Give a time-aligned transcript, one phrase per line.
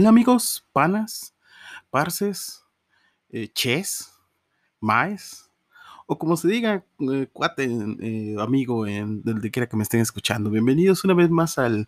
[0.00, 1.34] Hola amigos, panas,
[1.90, 2.64] parces,
[3.28, 4.10] eh, ches,
[4.80, 5.50] maes,
[6.06, 7.68] o como se diga, eh, cuate,
[8.00, 10.48] eh, amigo, en donde quiera que me estén escuchando.
[10.48, 11.86] Bienvenidos una vez más al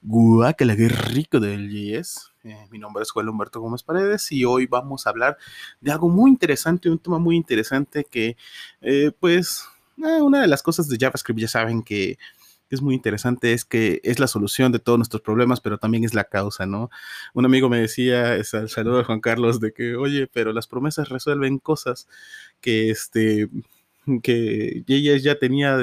[0.00, 2.32] Guacala Rico del GS.
[2.70, 5.36] mi nombre es Juan Humberto Gómez Paredes y hoy vamos a hablar
[5.78, 8.38] de algo muy interesante, un tema muy interesante que,
[9.20, 12.16] pues, una de las cosas de JavaScript ya saben que
[12.74, 16.14] es muy interesante es que es la solución de todos nuestros problemas, pero también es
[16.14, 16.90] la causa, ¿no?
[17.34, 20.66] Un amigo me decía, es al saludo de Juan Carlos, de que, oye, pero las
[20.66, 22.08] promesas resuelven cosas
[22.60, 23.50] que, este,
[24.22, 25.76] que ella ya tenía,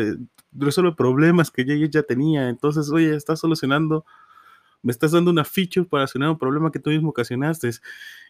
[0.52, 4.04] resuelve problemas que ella ya tenía, entonces, oye, estás solucionando,
[4.82, 7.70] me estás dando una feature para solucionar un problema que tú mismo ocasionaste.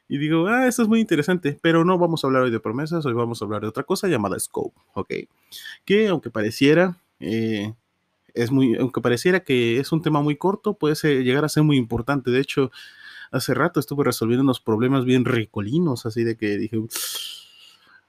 [0.10, 3.06] Y digo, ah, eso es muy interesante, pero no vamos a hablar hoy de promesas,
[3.06, 5.14] hoy vamos a hablar de otra cosa llamada scope, ¿ok?
[5.86, 7.74] Que aunque pareciera, eh,
[8.34, 11.78] es muy, aunque pareciera que es un tema muy corto, puede llegar a ser muy
[11.78, 12.32] importante.
[12.32, 12.72] De hecho,
[13.32, 16.78] hace rato estuve resolviendo unos problemas bien ricolinos, así de que dije,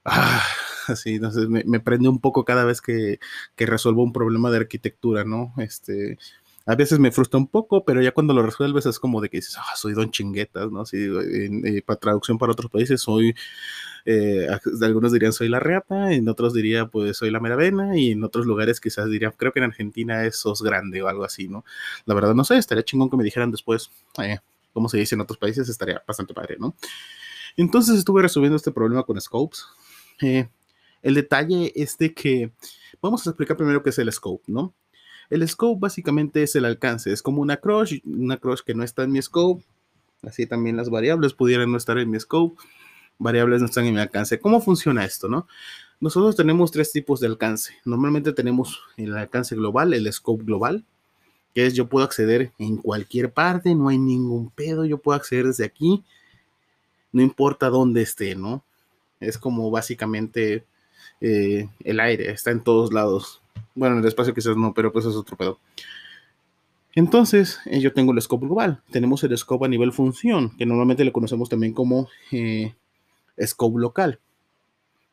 [0.05, 0.43] ah,
[0.87, 3.19] así, entonces me, me, prende un poco cada vez que,
[3.55, 5.53] que resuelvo un problema de arquitectura, ¿no?
[5.57, 6.17] Este,
[6.65, 9.37] a veces me frustra un poco, pero ya cuando lo resuelves es como de que
[9.37, 10.81] dices, ah, soy don chinguetas, ¿no?
[10.81, 13.35] Así, eh, para traducción para otros países soy
[14.05, 14.47] eh,
[14.81, 18.45] algunos dirían soy la reata, en otros diría pues soy la meravena y en otros
[18.45, 21.63] lugares quizás dirían, creo que en Argentina es sos grande o algo así, ¿no?
[22.05, 24.39] La verdad no sé, estaría chingón que me dijeran después eh,
[24.73, 26.75] cómo se dice en otros países, estaría bastante padre, ¿no?
[27.57, 29.65] Entonces estuve resolviendo este problema con scopes.
[30.21, 30.47] Eh,
[31.01, 32.51] el detalle es de que
[33.01, 34.73] vamos a explicar primero qué es el scope, ¿no?
[35.29, 39.03] El scope básicamente es el alcance, es como una crush, una crush que no está
[39.03, 39.63] en mi scope,
[40.23, 42.61] así también las variables pudieran no estar en mi scope
[43.21, 44.39] variables no están en mi alcance.
[44.39, 45.47] ¿Cómo funciona esto, no?
[45.99, 47.75] Nosotros tenemos tres tipos de alcance.
[47.85, 50.83] Normalmente tenemos el alcance global, el scope global,
[51.53, 55.45] que es yo puedo acceder en cualquier parte, no hay ningún pedo, yo puedo acceder
[55.45, 56.03] desde aquí,
[57.11, 58.63] no importa dónde esté, ¿no?
[59.19, 60.65] Es como básicamente
[61.19, 63.41] eh, el aire, está en todos lados.
[63.75, 65.59] Bueno, en el espacio quizás no, pero pues es otro pedo.
[66.93, 68.81] Entonces, eh, yo tengo el scope global.
[68.91, 72.73] Tenemos el scope a nivel función, que normalmente le conocemos también como eh,
[73.39, 74.19] scope local.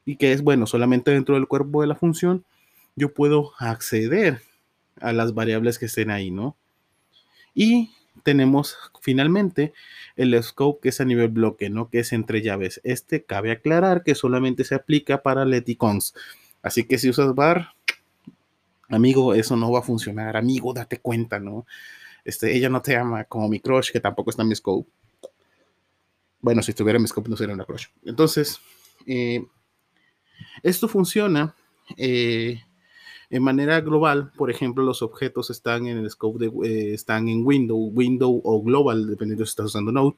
[0.05, 2.45] Y que es, bueno, solamente dentro del cuerpo de la función
[2.97, 4.43] yo puedo acceder
[5.01, 6.57] a las variables que estén ahí, ¿no?
[7.55, 7.91] Y
[8.23, 9.73] tenemos finalmente
[10.17, 11.89] el scope que es a nivel bloque, ¿no?
[11.89, 12.81] Que es entre llaves.
[12.85, 16.15] Este cabe aclarar que solamente se aplica para leticons.
[16.63, 17.75] Así que si usas bar,
[18.89, 20.37] amigo, eso no va a funcionar.
[20.37, 21.67] Amigo, date cuenta, ¿no?
[22.25, 24.91] Este, ella no te ama como mi crush, que tampoco está en mi scope.
[26.41, 27.87] Bueno, si estuviera en mi scope no sería una crush.
[28.05, 28.61] Entonces,
[29.07, 29.45] eh,
[30.63, 31.55] esto funciona
[31.97, 32.63] eh,
[33.31, 34.33] en manera global.
[34.37, 38.63] Por ejemplo, los objetos están en el scope de, eh, están en window, window o
[38.63, 40.17] global, dependiendo si estás usando Node.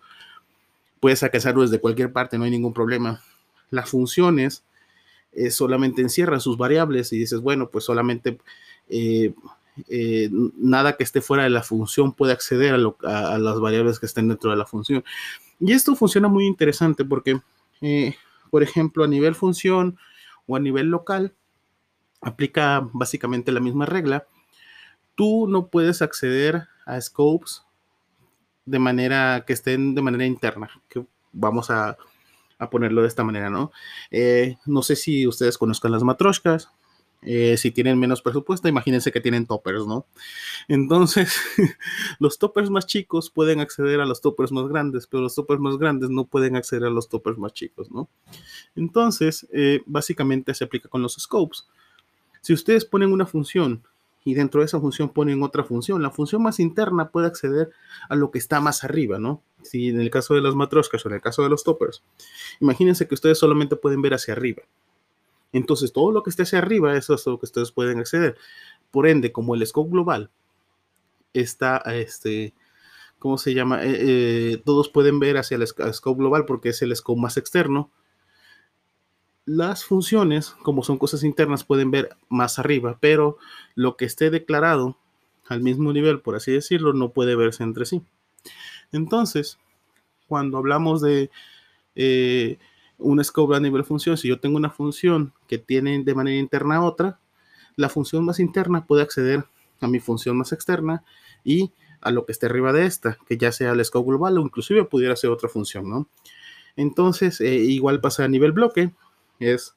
[1.00, 3.22] Puedes accesarlo desde cualquier parte, no hay ningún problema.
[3.70, 4.64] Las funciones
[5.50, 8.38] solamente encierran sus variables y dices, bueno, pues solamente
[10.57, 14.29] nada que esté fuera de la función puede acceder a, a, las variables que estén
[14.29, 15.05] dentro de la función.
[15.61, 17.41] Y esto funciona muy interesante porque,
[17.83, 18.15] eh,
[18.51, 19.99] por ejemplo, a nivel función
[20.47, 21.35] o a nivel local,
[22.21, 24.27] aplica básicamente la misma regla.
[25.15, 27.62] Tú no puedes acceder a scopes
[28.65, 31.97] de manera que estén de manera interna, que vamos a,
[32.71, 33.73] ponerlo de esta manera, ¿no?
[34.11, 36.71] Eh, no sé si ustedes conozcan las matroshkas,
[37.22, 40.06] eh, si tienen menos presupuesto, imagínense que tienen toppers, ¿no?
[40.69, 41.34] Entonces,
[42.19, 45.76] los toppers más chicos pueden acceder a los toppers más grandes, pero los toppers más
[45.76, 48.08] grandes no pueden acceder a los toppers más chicos, ¿no?
[48.75, 51.66] Entonces, eh, básicamente se aplica con los scopes.
[52.41, 53.82] Si ustedes ponen una función
[54.25, 57.70] y dentro de esa función ponen otra función, la función más interna puede acceder
[58.08, 59.42] a lo que está más arriba, ¿no?
[59.62, 62.02] Si en el caso de las matroscas o en el caso de los toppers,
[62.61, 64.62] imagínense que ustedes solamente pueden ver hacia arriba.
[65.52, 68.37] Entonces, todo lo que esté hacia arriba, eso es lo que ustedes pueden acceder.
[68.91, 70.31] Por ende, como el scope global
[71.32, 72.55] está, este,
[73.19, 73.85] ¿cómo se llama?
[73.85, 77.91] Eh, eh, todos pueden ver hacia el scope global porque es el scope más externo.
[79.44, 83.38] Las funciones, como son cosas internas, pueden ver más arriba, pero
[83.75, 84.97] lo que esté declarado
[85.49, 88.02] al mismo nivel, por así decirlo, no puede verse entre sí.
[88.93, 89.58] Entonces,
[90.29, 91.31] cuando hablamos de
[91.97, 92.58] eh,
[93.00, 96.85] un scope a nivel función, si yo tengo una función que tiene de manera interna
[96.85, 97.19] otra,
[97.76, 99.44] la función más interna puede acceder
[99.81, 101.02] a mi función más externa
[101.44, 104.43] y a lo que esté arriba de esta, que ya sea el scope global o
[104.43, 106.08] inclusive pudiera ser otra función, ¿no?
[106.76, 108.93] Entonces, eh, igual pasa a nivel bloque,
[109.38, 109.76] es,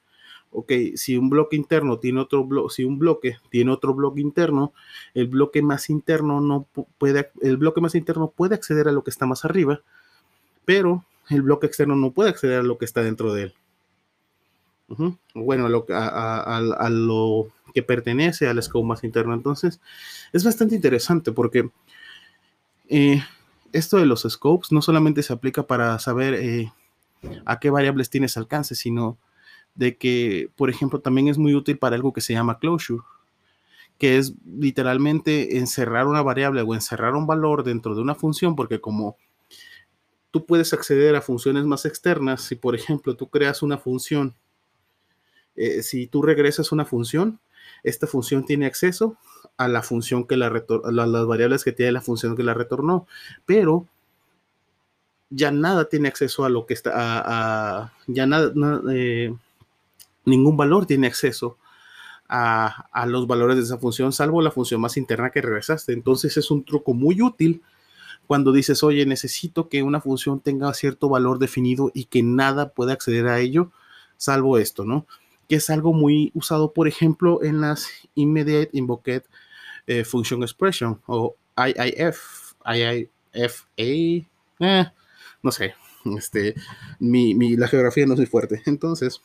[0.50, 4.72] ok, si un bloque interno tiene otro bloque, si un bloque tiene otro bloque interno,
[5.12, 6.66] el bloque más interno no
[6.98, 9.80] puede, el bloque más interno puede acceder a lo que está más arriba,
[10.64, 13.54] pero el bloque externo no puede acceder a lo que está dentro de él.
[15.34, 19.34] Bueno, a lo, que pertenece al scope más interno.
[19.34, 19.80] Entonces,
[20.32, 21.70] es bastante interesante porque
[22.88, 23.22] eh,
[23.72, 26.72] esto de los scopes no solamente se aplica para saber eh,
[27.44, 29.18] a qué variables tienes alcance, sino
[29.74, 33.02] de que, por ejemplo, también es muy útil para algo que se llama closure,
[33.98, 38.80] que es literalmente encerrar una variable o encerrar un valor dentro de una función, porque
[38.80, 39.16] como
[40.34, 44.34] tú puedes acceder a funciones más externas, si por ejemplo tú creas una función,
[45.54, 47.38] eh, si tú regresas una función,
[47.84, 49.16] esta función tiene acceso
[49.56, 53.06] a la función que la a las variables que tiene la función que la retornó,
[53.46, 53.86] pero
[55.30, 58.52] ya nada tiene acceso a lo que está, ya nada,
[58.92, 59.32] eh,
[60.24, 61.58] ningún valor tiene acceso
[62.28, 65.92] a, a, los valores de esa función, salvo la función más interna que regresaste.
[65.92, 67.62] Entonces es un truco muy útil
[68.26, 72.92] cuando dices, oye, necesito que una función tenga cierto valor definido y que nada pueda
[72.92, 73.70] acceder a ello,
[74.16, 75.06] salvo esto, ¿no?
[75.48, 79.24] Que es algo muy usado, por ejemplo, en las Immediate Invocate
[79.86, 84.24] eh, Function Expression o IIF, IIFA, eh,
[85.42, 85.74] no sé,
[86.16, 86.54] este,
[86.98, 88.62] mi, mi, la geografía no es muy fuerte.
[88.66, 89.20] Entonces,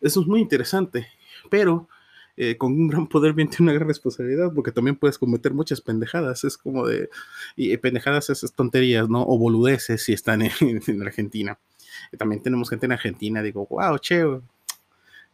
[0.00, 1.08] eso es muy interesante,
[1.50, 1.88] pero
[2.36, 6.44] eh, con un gran poder viene una gran responsabilidad, porque también puedes cometer muchas pendejadas.
[6.44, 7.08] Es como de.
[7.56, 9.22] Y pendejadas, esas tonterías, ¿no?
[9.22, 10.52] O boludeces si están en,
[10.86, 11.58] en Argentina.
[12.18, 14.22] también tenemos gente en Argentina, digo, wow, che,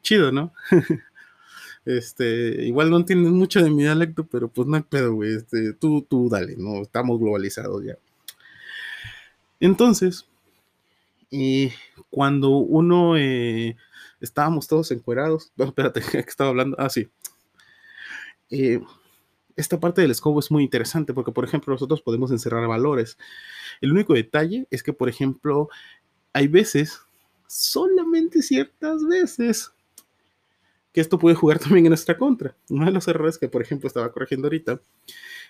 [0.02, 0.52] chido, ¿no?
[1.84, 5.36] este, igual no entienden mucho de mi dialecto, pero pues no hay pedo, güey.
[5.36, 6.82] Este, tú, tú dale, ¿no?
[6.82, 7.96] Estamos globalizados ya.
[9.60, 10.26] Entonces,
[11.30, 11.70] y
[12.10, 13.76] cuando uno eh,
[14.22, 15.52] estábamos todos encuerados.
[15.56, 16.76] No, espérate, que estaba hablando?
[16.78, 17.08] Ah, sí.
[18.50, 18.80] Eh,
[19.56, 23.18] esta parte del escobo es muy interesante porque, por ejemplo, nosotros podemos encerrar valores.
[23.80, 25.68] El único detalle es que, por ejemplo,
[26.32, 27.00] hay veces,
[27.46, 29.72] solamente ciertas veces,
[30.92, 32.56] que esto puede jugar también en nuestra contra.
[32.70, 34.80] Uno de los errores que, por ejemplo, estaba corrigiendo ahorita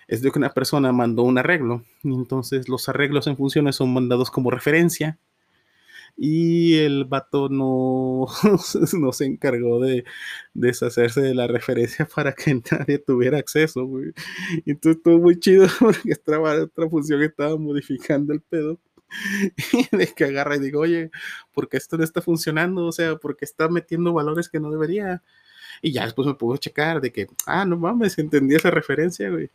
[0.07, 4.29] es de que una persona mandó un arreglo entonces los arreglos en funciones son mandados
[4.29, 5.17] como referencia
[6.15, 8.27] y el vato no,
[8.99, 10.05] no se encargó de
[10.53, 14.13] deshacerse de la referencia para que nadie tuviera acceso, güey.
[14.65, 18.79] Entonces estuvo muy chido porque esta otra función estaba modificando el pedo.
[19.73, 21.11] Y de que agarra y digo, oye,
[21.53, 22.85] ¿por qué esto no está funcionando?
[22.87, 25.21] O sea, porque está metiendo valores que no debería.
[25.83, 29.51] Y ya después me pudo checar de que, ah, no mames, entendí esa referencia, güey.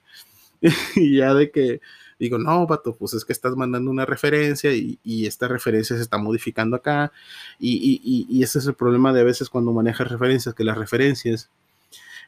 [0.96, 1.80] y ya de que
[2.18, 6.18] digo, no, vato, pues es que estás mandando una referencia y, esta referencia se está
[6.18, 7.12] modificando acá.
[7.58, 11.50] Y, ese es el problema de a veces cuando manejas referencias, que las referencias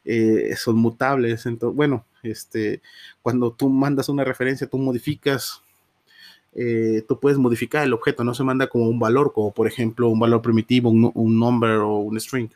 [0.05, 1.47] eh, son mutables.
[1.47, 2.83] Entonces, bueno, este,
[3.23, 5.63] cuando tú mandas una referencia, tú modificas.
[6.53, 10.09] Eh, tú puedes modificar el objeto, no se manda como un valor, como por ejemplo
[10.09, 12.51] un valor primitivo, un, un number o un string.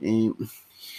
[0.00, 0.30] Eh,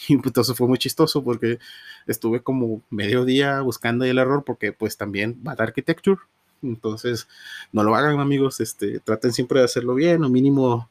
[0.07, 1.59] y pues entonces fue muy chistoso porque
[2.07, 6.19] estuve como medio día buscando el error porque pues también va de architecture.
[6.63, 7.27] Entonces,
[7.71, 10.89] no lo hagan amigos, este, traten siempre de hacerlo bien o mínimo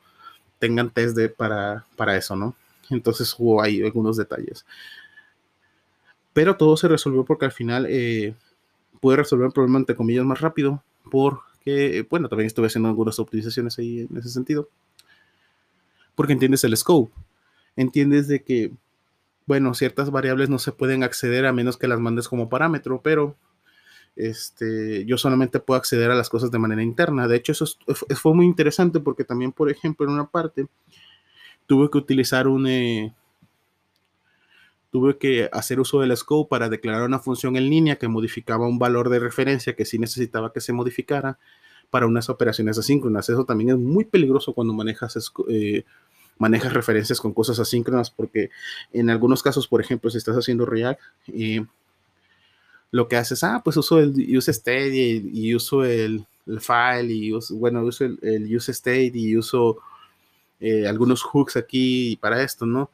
[0.59, 2.55] tengan test de, para, para eso, ¿no?
[2.91, 4.67] Entonces hubo ahí algunos detalles.
[6.33, 8.35] Pero todo se resolvió porque al final eh,
[9.01, 13.79] pude resolver el problema entre comillas más rápido porque, bueno, también estuve haciendo algunas optimizaciones
[13.79, 14.69] ahí en ese sentido.
[16.15, 17.13] Porque entiendes el scope.
[17.77, 18.73] Entiendes de que
[19.47, 23.37] bueno, ciertas variables no se pueden acceder a menos que las mandes como parámetro, pero
[24.17, 27.27] este, yo solamente puedo acceder a las cosas de manera interna.
[27.27, 27.67] De hecho, eso
[28.17, 30.67] fue muy interesante porque también, por ejemplo, en una parte
[31.67, 32.67] tuve que utilizar un...
[32.67, 33.15] Eh,
[34.91, 38.79] tuve que hacer uso del scope para declarar una función en línea que modificaba un
[38.79, 41.39] valor de referencia que sí necesitaba que se modificara
[41.91, 43.29] para unas operaciones asíncronas.
[43.29, 45.85] Eso también es muy peligroso cuando manejas eh,
[46.41, 48.51] manejas referencias con cosas asíncronas, porque
[48.93, 51.61] en algunos casos, por ejemplo, si estás haciendo React, y
[52.91, 56.27] lo que haces, ah, pues uso el use state y, uso el,
[56.59, 59.79] file y uso, bueno, uso el, use state y uso
[60.61, 62.91] eh, algunos hooks aquí para esto, ¿no?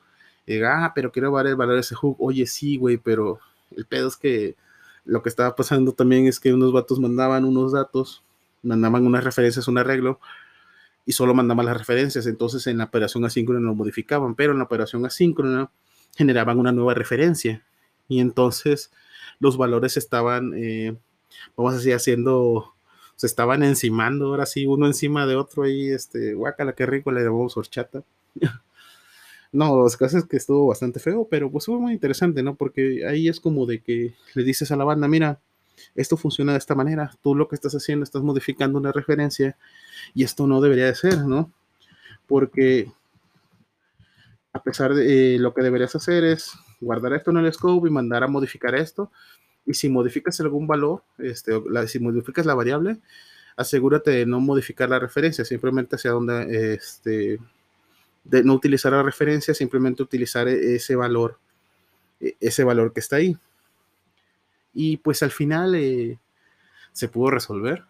[0.65, 2.17] Ah, pero quiero variar el valor ese hook.
[2.19, 3.38] Oye, sí, güey, pero
[3.76, 4.57] el pedo es que
[5.05, 8.23] lo que estaba pasando también es que unos vatos mandaban unos datos,
[8.62, 10.21] mandaban unas referencias, un arreglo,
[11.07, 12.27] y solo mandaban las referencias.
[12.27, 15.71] Entonces en la operación asíncrona lo modificaban, pero en la operación asíncrona
[16.17, 17.65] generaban una nueva referencia.
[18.09, 18.91] Y entonces
[19.39, 20.97] los valores estaban, eh,
[21.57, 22.75] vamos a decir, haciendo,
[23.15, 27.23] se estaban encimando, ahora sí, uno encima de otro ahí, este, guacala, qué rico, le
[27.23, 28.03] llamamos horchata.
[29.53, 32.57] no, las cosas que estuvo bastante feo, pero pues fue muy interesante, ¿no?
[32.57, 35.41] Porque ahí es como de que le dices a la banda, mira,
[35.95, 39.56] esto funciona de esta manera, tú lo que estás haciendo, estás modificando una referencia
[40.14, 41.52] y esto no debería de ser, ¿no?
[42.26, 42.90] Porque
[44.52, 47.90] a pesar de eh, lo que deberías hacer es guardar esto en el scope y
[47.90, 49.11] mandar a modificar esto.
[49.66, 51.52] Y si modificas algún valor, este,
[51.88, 52.99] si modificas la variable,
[53.56, 57.38] asegúrate de no modificar la referencia, simplemente hacia donde, este,
[58.25, 61.38] de no utilizar la referencia, simplemente utilizar e, ese valor,
[62.21, 63.37] e, ese valor que está ahí.
[64.78, 66.18] Y pues al final eh,
[66.92, 67.85] se pudo resolver.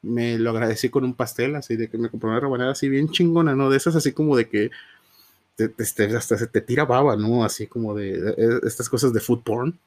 [0.00, 3.08] Me lo agradecí con un pastel, así de que me compró una rebanada así bien
[3.10, 3.68] chingona, ¿no?
[3.68, 4.70] De esas así como de que
[6.14, 7.44] hasta se te tira baba, ¿no?
[7.44, 9.78] Así como de, estas cosas de food porn.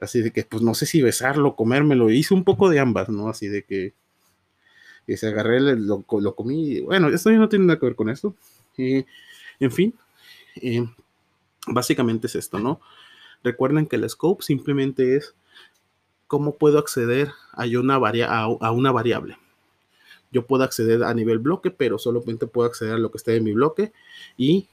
[0.00, 2.10] Así de que, pues no sé si besarlo, comérmelo.
[2.10, 3.28] Hice un poco de ambas, ¿no?
[3.28, 3.94] Así de que,
[5.08, 6.82] y se agarré, lo, lo comí.
[6.82, 8.36] Bueno, esto no tiene nada que ver con esto.
[8.76, 9.92] En fin,
[10.56, 10.86] eh,
[11.66, 12.80] básicamente es esto, ¿no?
[13.44, 15.34] Recuerden que el scope simplemente es
[16.26, 19.38] cómo puedo acceder a una, a una variable
[20.34, 23.44] yo puedo acceder a nivel bloque, pero solamente puedo acceder a lo que esté en
[23.44, 23.92] mi bloque
[24.36, 24.68] y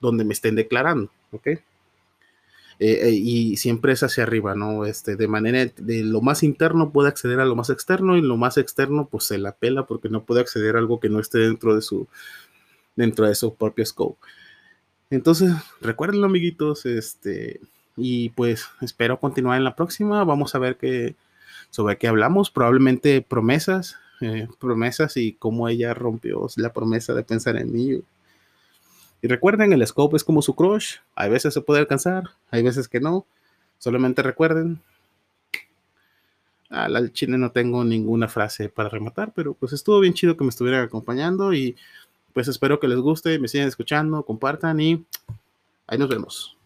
[0.00, 1.46] donde me estén declarando, ¿ok?
[1.46, 1.60] Eh,
[2.80, 4.84] eh, y siempre es hacia arriba, ¿no?
[4.84, 8.36] Este, de manera de lo más interno puede acceder a lo más externo y lo
[8.36, 11.38] más externo pues se la pela porque no puede acceder a algo que no esté
[11.38, 12.08] dentro de su
[12.96, 14.18] dentro de su propio scope.
[15.10, 17.60] Entonces, recuérdenlo, amiguitos, este
[18.00, 20.24] y pues espero continuar en la próxima.
[20.24, 21.14] Vamos a ver qué
[21.70, 27.56] sobre qué hablamos, probablemente promesas, eh, promesas y cómo ella rompió la promesa de pensar
[27.56, 28.02] en mí.
[29.22, 30.96] Y recuerden, el scope es como su crush.
[31.14, 33.24] Hay veces se puede alcanzar, hay veces que no.
[33.78, 34.80] Solamente recuerden.
[36.68, 40.50] Al chile no tengo ninguna frase para rematar, pero pues estuvo bien chido que me
[40.50, 41.76] estuvieran acompañando y
[42.32, 45.04] pues espero que les guste, me sigan escuchando, compartan y
[45.88, 46.59] ahí nos vemos.